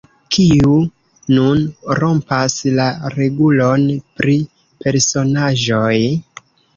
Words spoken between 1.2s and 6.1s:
nun rompas la regulon pri personaĵoj?"